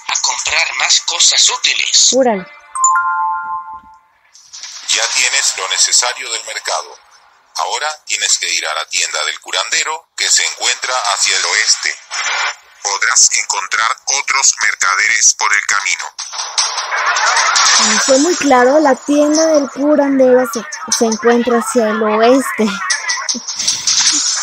[0.09, 2.09] a comprar más cosas útiles.
[2.11, 2.45] Júralo.
[4.95, 6.97] Ya tienes lo necesario del mercado.
[7.55, 11.95] Ahora tienes que ir a la tienda del curandero que se encuentra hacia el oeste.
[12.83, 16.05] Podrás encontrar otros mercaderes por el camino.
[17.77, 20.61] Como fue muy claro, la tienda del curandero se,
[20.95, 22.67] se encuentra hacia el oeste.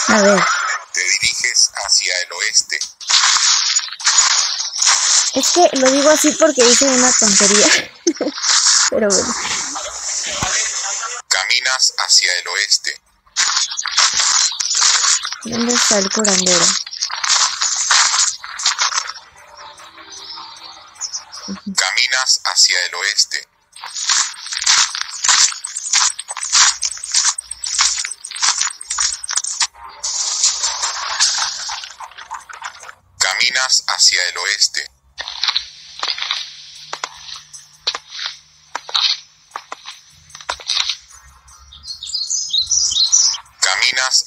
[0.08, 0.44] A ver,
[0.92, 2.80] Te diriges hacia el oeste.
[5.34, 7.66] es que lo digo así porque hice una tontería.
[8.90, 9.34] Pero bueno,
[11.70, 13.00] Caminas hacia el oeste.
[15.44, 16.66] ¿dónde está el curandero?
[21.76, 23.48] Caminas hacia el oeste.
[33.20, 34.99] Caminas hacia el oeste.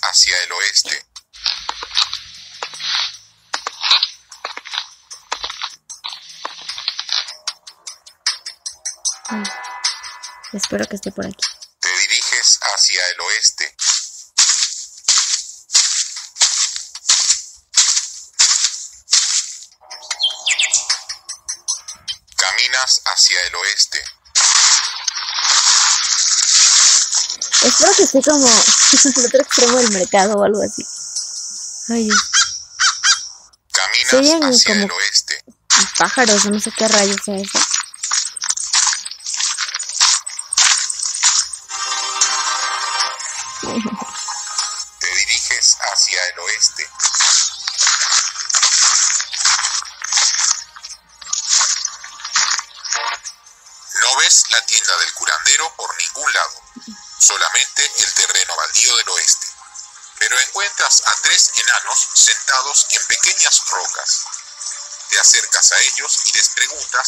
[0.01, 1.05] Hacia el oeste.
[9.29, 9.43] Ay,
[10.53, 11.45] espero que esté por aquí.
[11.79, 13.75] Te diriges hacia el oeste.
[22.35, 24.03] Caminas hacia el oeste.
[27.63, 28.47] Espero que esté como
[29.17, 30.85] al otro extremo del mercado o algo así.
[31.89, 32.09] Ay,
[33.71, 35.43] Caminas hacia como- el oeste.
[35.97, 37.59] pájaros, no sé qué rayos sea eso.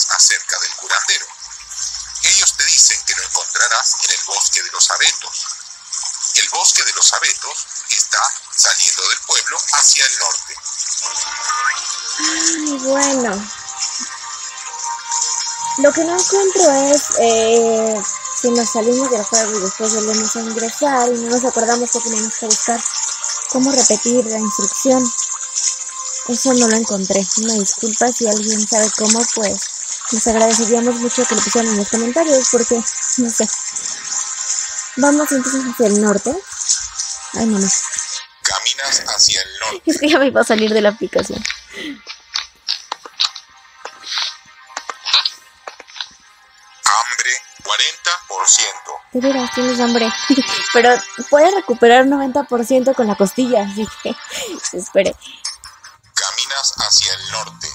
[0.10, 1.26] Acerca del curandero.
[2.24, 5.46] Ellos te dicen que lo encontrarás en el bosque de los abetos.
[6.36, 8.22] El bosque de los abetos está
[8.56, 10.56] saliendo del pueblo hacia el norte.
[12.20, 13.50] Ay, bueno.
[15.78, 18.02] Lo que no encuentro es eh,
[18.41, 22.00] si nos salimos del juego y después volvemos a ingresar y no nos acordamos que
[22.00, 22.82] tenemos que buscar
[23.50, 25.14] cómo repetir la instrucción.
[26.28, 27.26] Eso no lo encontré.
[27.38, 29.74] Una disculpa si alguien sabe cómo, pues
[30.12, 33.47] les agradeceríamos mucho que lo pusieran en los comentarios porque, no sé.
[34.97, 36.36] Vamos entonces hacia el norte.
[37.34, 37.68] Ay, mamá.
[38.43, 39.82] Caminas hacia el norte.
[39.91, 41.43] Es que ya me iba a salir de la aplicación.
[46.86, 47.32] Hambre
[47.64, 47.95] 40%.
[49.14, 50.14] De veras, tienes hambre.
[50.74, 50.93] Pero
[51.30, 54.16] puedes recuperar 90% con la costilla, así que
[54.78, 55.16] espere.
[56.14, 57.68] Caminas hacia el norte.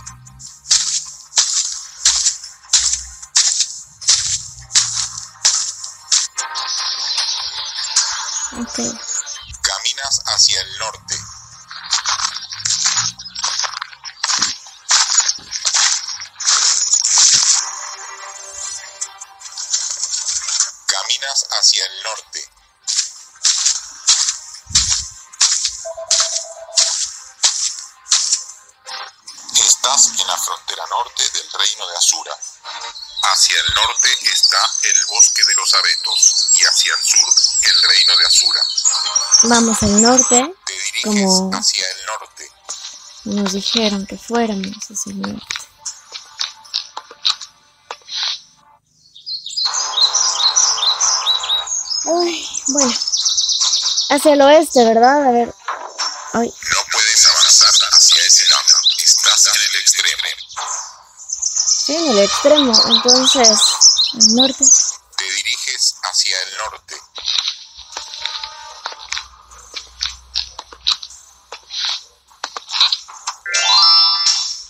[8.63, 11.17] Caminas hacia el norte.
[20.87, 22.51] Caminas hacia el norte.
[29.55, 32.39] Estás en la frontera norte del reino de Asura.
[33.23, 37.33] Hacia el norte está el bosque de los abetos y hacia el sur
[37.73, 38.61] el reino de Asura.
[39.45, 40.55] Vamos al norte.
[40.67, 42.51] Te Como- hacia el norte.
[43.25, 45.47] Nos dijeron que fuéramos hacia el norte.
[52.07, 52.95] Ay, bueno.
[54.11, 55.29] Hacia el oeste, ¿verdad?
[55.29, 55.55] A ver.
[56.33, 58.65] Ay, No puedes avanzar hacia ese lado.
[59.05, 60.23] Estás en el extremo.
[61.87, 62.73] sí, en el extremo.
[62.89, 63.49] Entonces,
[64.15, 64.65] al norte.
[66.03, 66.97] Hacia el norte.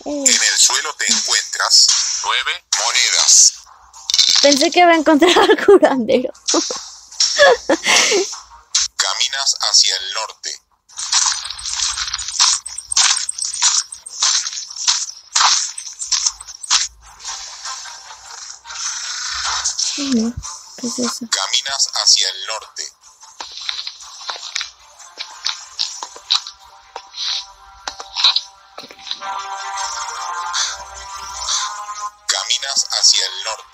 [0.06, 1.86] Eh, En el suelo te encuentras
[2.24, 3.52] nueve monedas.
[4.42, 6.32] pensé que iba a encontrar al curandero.
[8.96, 10.60] Caminas hacia el norte.
[20.80, 22.92] Caminas hacia el norte.
[32.26, 33.69] Caminas hacia el norte.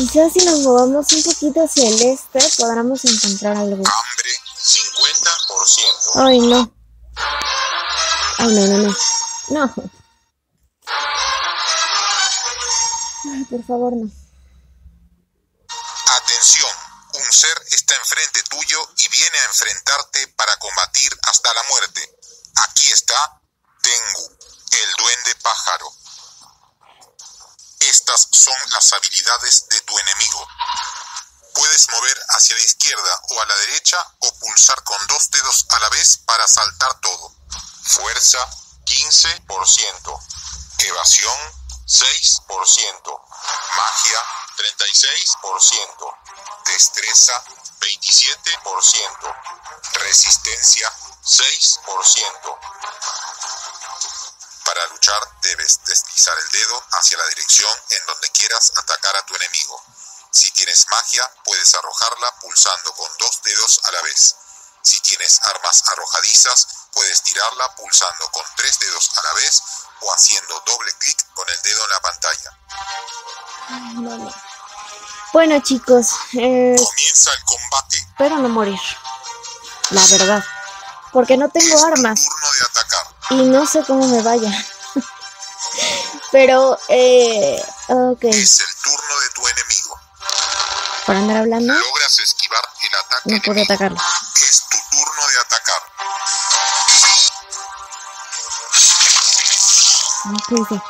[0.00, 3.84] Quizás si nos movamos un poquito hacia el este, podamos encontrar algo.
[3.84, 6.12] Hambre 50%.
[6.14, 6.72] Ay, no.
[8.38, 8.96] Ay, no, no, no.
[9.50, 9.74] No.
[13.26, 14.10] Ay, por favor, no.
[16.16, 16.70] Atención,
[17.12, 22.10] un ser está enfrente tuyo y viene a enfrentarte para combatir hasta la muerte.
[22.70, 23.42] Aquí está
[23.82, 24.38] Tengu,
[24.72, 25.92] el duende pájaro.
[27.90, 30.48] Estas son las habilidades de tu enemigo.
[31.54, 35.80] Puedes mover hacia la izquierda o a la derecha o pulsar con dos dedos a
[35.80, 37.34] la vez para saltar todo.
[37.82, 38.38] Fuerza
[38.84, 40.20] 15%.
[40.78, 41.34] Evasión
[41.86, 43.22] 6%.
[43.76, 44.24] Magia
[44.56, 46.18] 36%.
[46.66, 47.44] Destreza
[47.80, 49.36] 27%.
[49.94, 50.92] Resistencia
[51.24, 52.79] 6%.
[54.80, 59.36] Para luchar debes deslizar el dedo hacia la dirección en donde quieras atacar a tu
[59.36, 59.78] enemigo.
[60.30, 64.36] Si tienes magia, puedes arrojarla pulsando con dos dedos a la vez.
[64.82, 69.62] Si tienes armas arrojadizas, puedes tirarla pulsando con tres dedos a la vez
[70.00, 72.58] o haciendo doble clic con el dedo en la pantalla.
[75.34, 77.98] Bueno, chicos, eh, Comienza el combate.
[77.98, 78.80] espero no morir.
[79.90, 80.42] La verdad.
[81.12, 83.06] Porque no tengo Es armas turno de atacar.
[83.30, 84.50] y no sé cómo me vaya.
[86.32, 87.62] Pero, eh.
[87.88, 88.24] Ok.
[88.24, 90.00] Es el turno de tu enemigo.
[91.06, 91.74] ¿Por andar hablando?
[91.74, 93.22] Logras esquivar el ataque.
[93.24, 94.00] No puedo atacarlo.
[94.36, 95.82] Es tu turno de atacar.
[100.22, 100.80] Okay, okay.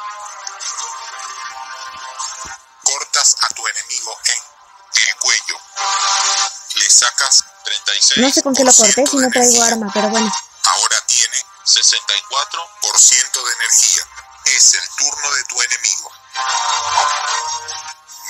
[2.82, 5.56] Cortas a tu enemigo en el cuello.
[6.74, 8.18] Le sacas 36.
[8.18, 10.30] No sé con qué lo corté si no traigo arma, pero bueno.
[10.64, 14.02] Ahora tiene 64% de energía.
[14.44, 16.12] Es el turno de tu enemigo.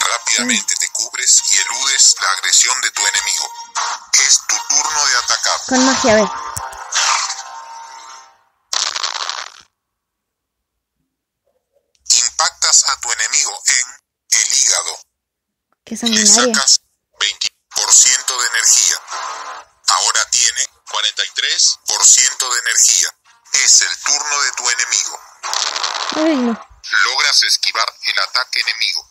[0.01, 3.51] Rápidamente te cubres y eludes la agresión de tu enemigo.
[4.13, 5.61] Es tu turno de atacar.
[5.69, 6.31] Con magia, a ver.
[12.09, 14.99] Impactas a tu enemigo en el hígado.
[15.85, 16.81] Qué Le sacas
[17.19, 18.97] 20% de energía.
[19.89, 23.09] Ahora tiene 43% de energía.
[23.53, 25.30] Es el turno de tu enemigo.
[26.17, 26.69] Ay, no.
[27.05, 29.07] Logras esquivar el ataque enemigo.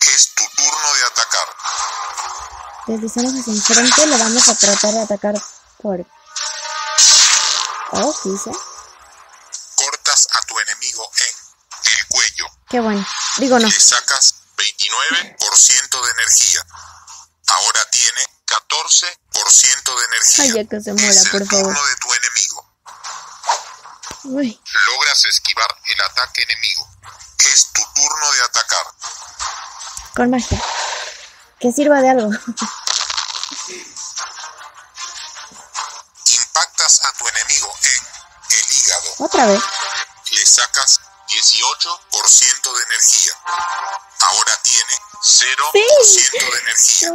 [0.00, 1.48] Es tu turno de atacar.
[2.86, 5.34] Deslizamos hacia enfrente, lo vamos a tratar de atacar
[5.82, 6.06] por...
[7.90, 8.50] Oh, ¿qué hice?
[9.76, 12.46] Cortas a tu enemigo en el cuello.
[12.68, 13.06] Qué bueno.
[13.36, 13.68] Digo, no.
[13.68, 16.66] Le sacas 29% de energía.
[17.48, 20.44] Ahora tiene 14% de energía.
[20.44, 21.64] Ay, ya que se muera, es el por favor.
[21.64, 22.67] turno de tu enemigo.
[24.30, 26.86] Uy, Logras esquivar el ataque enemigo.
[27.50, 28.86] Es tu turno de atacar.
[30.14, 30.62] con magia.
[31.58, 32.30] Que sirva de algo.
[36.26, 39.14] Impactas a tu enemigo en el hígado.
[39.18, 39.62] Otra vez.
[40.32, 43.32] Le sacas 18% de energía.
[44.20, 47.10] Ahora tiene 0% de energía.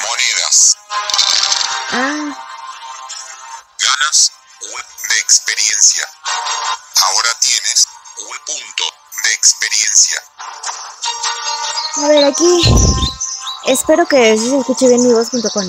[0.00, 0.76] Monedas.
[1.90, 2.36] Ah,
[3.80, 6.04] Ganas un de experiencia.
[7.06, 7.86] Ahora tienes
[8.18, 8.84] un punto
[9.24, 10.22] de experiencia.
[11.96, 12.62] a ver, aquí.
[13.66, 15.66] Espero que se escuche bien mi voz junto con,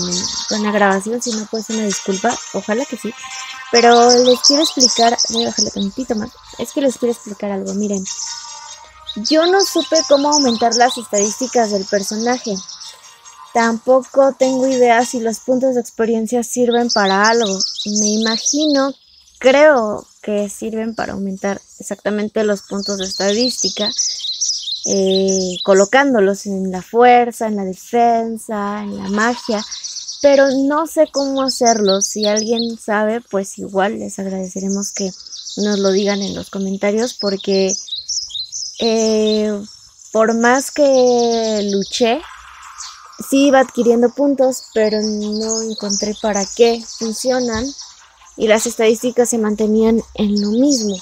[0.47, 1.21] con la grabación.
[1.21, 2.35] Si no, pues una disculpa.
[2.53, 3.13] Ojalá que sí.
[3.71, 5.17] Pero les quiero explicar.
[5.29, 6.29] Voy a bajarle tantito más.
[6.57, 7.73] Es que les quiero explicar algo.
[7.73, 8.03] Miren.
[9.15, 12.55] Yo no supe cómo aumentar las estadísticas del personaje.
[13.53, 17.59] Tampoco tengo idea si los puntos de experiencia sirven para algo.
[17.99, 18.93] Me imagino,
[19.39, 23.89] creo que sirven para aumentar exactamente los puntos de estadística,
[24.85, 29.63] eh, colocándolos en la fuerza, en la defensa, en la magia,
[30.21, 32.01] pero no sé cómo hacerlo.
[32.01, 35.11] Si alguien sabe, pues igual les agradeceremos que
[35.57, 37.73] nos lo digan en los comentarios porque
[38.79, 39.59] eh,
[40.11, 42.21] por más que luché,
[43.27, 47.65] sí iba adquiriendo puntos, pero no encontré para qué funcionan
[48.37, 50.95] y las estadísticas se mantenían en lo mismo.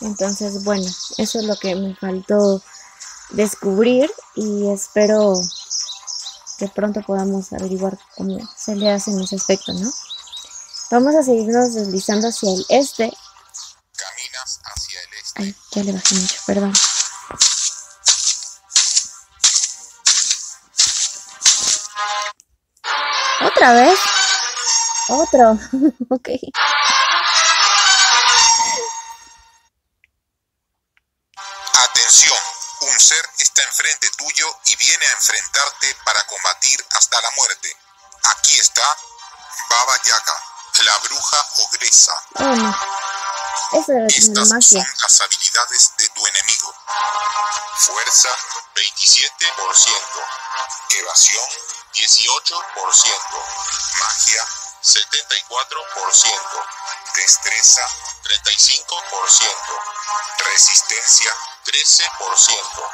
[0.00, 0.86] Entonces, bueno,
[1.18, 2.62] eso es lo que me faltó
[3.30, 5.34] descubrir y espero
[6.58, 9.90] que pronto podamos averiguar cómo se le hace en ese aspecto, ¿no?
[10.90, 13.12] Vamos a seguirnos deslizando hacia el este.
[13.96, 15.42] Caminas hacia el este.
[15.42, 16.72] Ay, ya le bajé mucho, perdón.
[23.56, 23.98] ¿Otra vez?
[25.08, 25.58] Otro.
[26.10, 26.28] ok.
[31.72, 32.38] Atención,
[32.80, 37.74] un ser está enfrente tuyo y viene a enfrentarte para combatir hasta la muerte.
[38.24, 38.82] Aquí está
[39.70, 40.34] Baba Yaga,
[40.84, 42.12] la bruja ogresa.
[42.34, 42.78] Oh, no.
[43.72, 44.84] Eso tener Estas magia.
[44.84, 46.74] son las habilidades de tu enemigo.
[47.78, 48.28] Fuerza
[48.74, 49.92] 27%.
[50.90, 51.44] Evasión
[51.96, 53.42] 18%.
[53.98, 54.44] Magia
[54.82, 56.66] 74%.
[57.14, 57.80] Destreza
[58.22, 59.80] 35%.
[60.44, 61.32] Resistencia
[61.64, 62.90] 13%.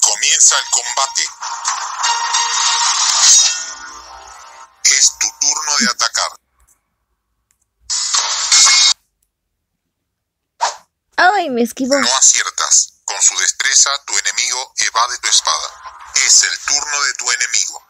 [0.00, 1.24] Comienza el combate.
[4.84, 6.30] Es tu turno de atacar.
[11.16, 11.98] Ay, me esquivó.
[11.98, 12.93] No aciertas.
[13.14, 15.70] Con su destreza, tu enemigo evade tu espada.
[16.16, 17.86] Es el turno de tu enemigo.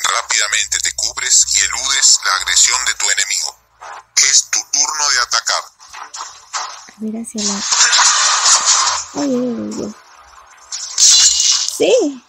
[0.00, 3.56] Rápidamente te cubres y eludes la agresión de tu enemigo.
[4.16, 5.62] Es tu turno de atacar.
[5.62, 7.54] A ver hacia la.
[9.22, 9.94] Ay, ay, ay.
[10.98, 12.26] Sí,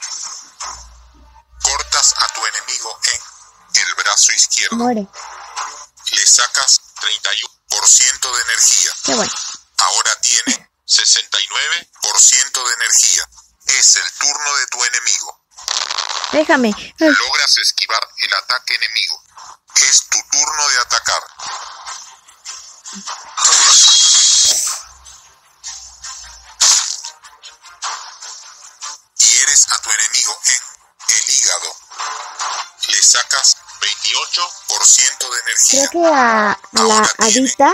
[1.64, 4.76] Cortas a tu enemigo en el brazo izquierdo.
[4.76, 5.08] muere.
[6.12, 8.92] Le sacas 31% de energía.
[9.06, 9.34] Qué bueno.
[9.78, 13.30] Ahora tiene 69% de energía.
[13.68, 15.42] Es el turno de tu enemigo.
[16.32, 16.76] Déjame.
[17.00, 19.24] Logras esquivar el ataque enemigo.
[19.76, 21.24] Es tu turno de atacar.
[29.18, 31.76] Hieres a tu enemigo en el hígado.
[32.90, 35.90] Le sacas 28% de energía.
[35.90, 37.74] Creo que a la adita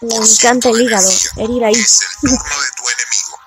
[0.00, 1.30] 41% le encanta el hígado, energía.
[1.36, 1.72] herir ahí.
[1.74, 3.40] Es el turno de tu enemigo.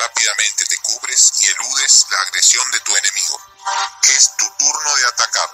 [0.00, 3.40] Rápidamente te cubres y eludes la agresión de tu enemigo.
[4.02, 5.50] Es tu turno de atacar.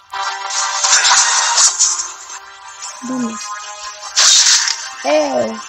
[3.03, 3.41] Vamos.
[5.05, 5.61] Eh,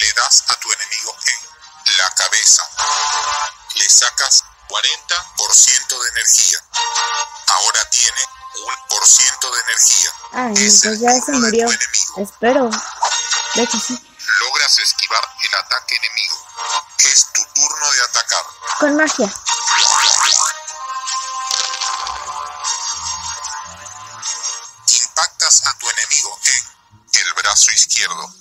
[0.00, 2.62] Le das a tu enemigo en la cabeza.
[3.74, 6.58] Le sacas 40% de energía.
[7.48, 8.22] Ahora tiene
[8.54, 10.10] un por ciento de energía.
[10.32, 11.68] ay, Es pues ya se murió.
[12.18, 12.70] Espero.
[13.54, 13.98] De hecho, sí.
[14.40, 16.36] Logras esquivar el ataque enemigo.
[16.98, 18.44] Es tu turno de atacar.
[18.80, 19.32] Con magia.
[24.94, 26.38] Impactas a tu enemigo
[27.12, 28.34] en el brazo izquierdo.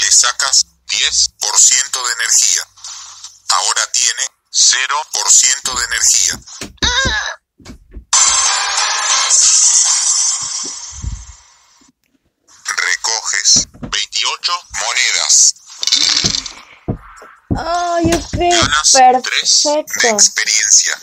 [0.00, 2.66] Le sacas 10% de energía.
[3.48, 6.34] Ahora tiene 0% de energía.
[13.48, 15.54] Recoges 28 monedas.
[17.50, 20.08] Ganas 3 de Perfecto.
[20.08, 20.98] experiencia.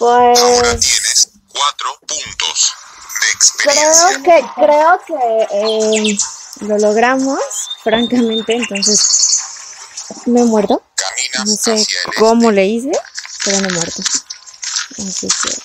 [0.00, 2.72] Ahora Pues tienes 4 puntos
[3.20, 3.28] de
[3.58, 4.22] creo experiencia.
[4.22, 6.18] que, creo que eh,
[6.62, 7.40] lo logramos,
[7.84, 8.54] francamente.
[8.54, 9.42] Entonces,
[10.26, 10.82] me muerto.
[10.96, 11.86] Caminas No sé el
[12.18, 12.52] cómo este.
[12.54, 12.92] le hice,
[13.44, 14.02] pero me he muerto.
[14.98, 15.62] Así que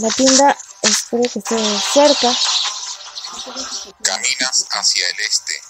[0.00, 1.56] la tienda espero que esté
[1.92, 2.36] cerca.
[4.02, 5.60] Caminas hacia el este.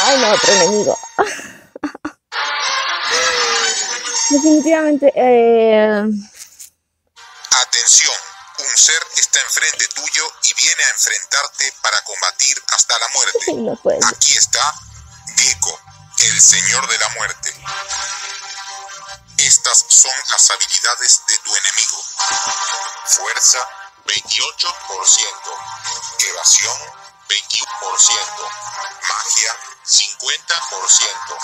[0.00, 0.98] Ay, no, otro enemigo.
[4.30, 6.04] Definitivamente, eh,
[7.50, 8.14] Atención,
[8.58, 13.52] un ser está enfrente tuyo y viene a enfrentarte para combatir hasta la muerte.
[13.54, 13.78] no.
[14.08, 14.74] Aquí está
[15.36, 15.78] Gecko,
[16.18, 17.52] el señor de la muerte.
[19.48, 22.04] Estas son las habilidades de tu enemigo.
[23.06, 23.66] Fuerza
[24.04, 24.14] 28%,
[26.18, 26.76] evasión
[27.28, 28.50] 21%,
[29.08, 31.38] magia 50%,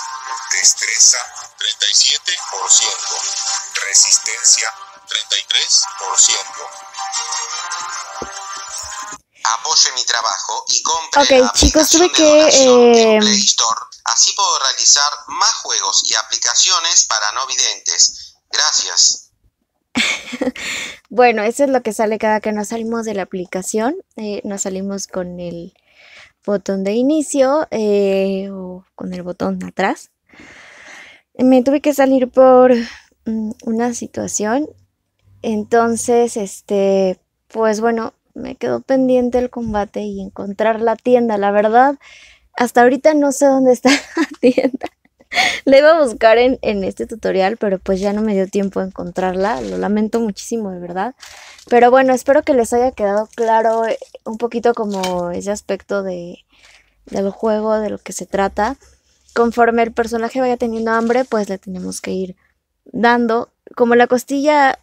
[0.51, 1.17] destreza
[1.57, 3.17] 37%,
[3.87, 4.71] resistencia
[5.09, 6.69] 33%.
[9.45, 13.19] apoye mi trabajo y compre Ok, la chicos, tuve que, eh.
[14.05, 18.35] Así puedo realizar más juegos y aplicaciones para no videntes.
[18.51, 19.31] Gracias.
[21.09, 23.95] Bueno, eso es lo que sale cada que nos salimos de la aplicación.
[24.17, 25.73] Eh, nos salimos con el
[26.45, 30.11] botón de inicio eh, o con el botón atrás.
[31.37, 32.73] Me tuve que salir por
[33.25, 34.67] mm, una situación.
[35.41, 41.37] Entonces, este, pues bueno, me quedó pendiente el combate y encontrar la tienda.
[41.37, 41.95] La verdad,
[42.57, 44.87] hasta ahorita no sé dónde está la tienda.
[45.65, 48.79] La iba a buscar en, en este tutorial, pero pues ya no me dio tiempo
[48.79, 49.59] de encontrarla.
[49.61, 51.15] Lo lamento muchísimo, de verdad.
[51.69, 56.45] Pero bueno, espero que les haya quedado claro eh, un poquito como ese aspecto de,
[57.07, 58.77] del juego, de lo que se trata.
[59.33, 62.35] Conforme el personaje vaya teniendo hambre, pues le tenemos que ir
[62.85, 63.49] dando.
[63.75, 64.79] Como la costilla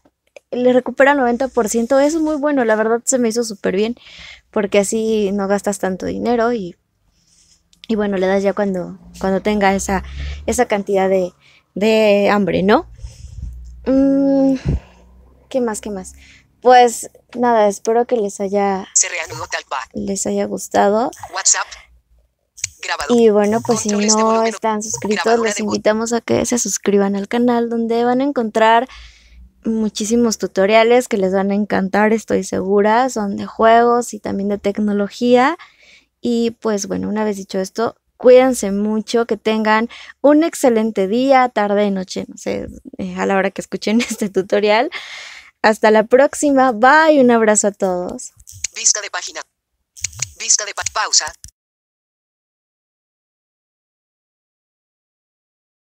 [0.51, 2.64] le recupera 90%, eso es muy bueno.
[2.64, 3.97] La verdad se me hizo súper bien,
[4.51, 6.77] porque así no gastas tanto dinero y
[7.89, 10.03] y bueno, le das ya cuando, cuando tenga esa,
[10.47, 11.33] esa cantidad de,
[11.74, 12.87] de hambre, ¿no?
[13.87, 14.55] Mm,
[15.49, 15.80] ¿Qué más?
[15.80, 16.14] ¿Qué más?
[16.61, 19.91] Pues nada, espero que les haya, Se reanudó talkback.
[19.95, 21.11] les haya gustado.
[21.35, 21.66] WhatsApp.
[23.11, 27.14] Y bueno, pues si Controles no están suscritos, Grabadora les invitamos a que se suscriban
[27.14, 28.89] al canal donde van a encontrar
[29.64, 33.09] muchísimos tutoriales que les van a encantar, estoy segura.
[33.09, 35.57] Son de juegos y también de tecnología.
[36.23, 41.91] Y pues bueno, una vez dicho esto, cuídense mucho, que tengan un excelente día, tarde,
[41.91, 42.68] noche, no sé,
[42.99, 44.91] eh, a la hora que escuchen este tutorial.
[45.61, 48.33] Hasta la próxima, bye, un abrazo a todos.
[48.75, 49.41] Vista de página.
[50.39, 51.27] Vista de pa- pausa.